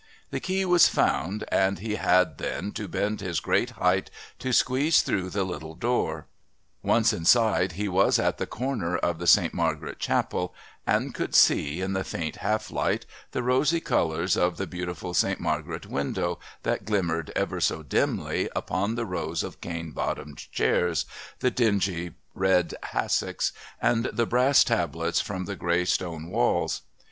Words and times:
The 0.31 0.39
key 0.39 0.65
was 0.65 0.87
found, 0.87 1.43
and 1.51 1.77
he 1.77 1.93
had 1.93 2.39
then 2.39 2.71
to 2.71 2.87
bend 2.87 3.21
his 3.21 3.39
great 3.39 3.69
height 3.77 4.09
to 4.39 4.51
squeeze 4.51 5.03
through 5.03 5.29
the 5.29 5.43
little 5.43 5.75
door. 5.75 6.25
Once 6.81 7.13
inside, 7.13 7.73
he 7.73 7.87
was 7.87 8.17
at 8.17 8.39
the 8.39 8.47
corner 8.47 8.97
of 8.97 9.19
the 9.19 9.27
Saint 9.27 9.53
Margaret 9.53 9.99
Chapel 9.99 10.55
and 10.87 11.13
could 11.13 11.35
see, 11.35 11.81
in 11.81 11.93
the 11.93 12.03
faint 12.03 12.37
half 12.37 12.71
light, 12.71 13.05
the 13.29 13.43
rosy 13.43 13.79
colours 13.79 14.35
of 14.35 14.57
the 14.57 14.65
beautiful 14.65 15.13
Saint 15.13 15.39
Margaret 15.39 15.85
window 15.85 16.39
that 16.63 16.85
glimmered 16.85 17.31
ever 17.35 17.61
so 17.61 17.83
dimly 17.83 18.49
upon 18.55 18.95
the 18.95 19.05
rows 19.05 19.43
of 19.43 19.61
cane 19.61 19.91
bottomed 19.91 20.51
chairs, 20.51 21.05
the 21.41 21.51
dingy 21.51 22.13
red 22.33 22.73
hassocks, 22.85 23.51
and 23.79 24.05
the 24.05 24.25
brass 24.25 24.63
tablets 24.63 25.21
upon 25.21 25.45
the 25.45 25.55
grey 25.55 25.85
stone 25.85 26.31
walls. 26.31 26.81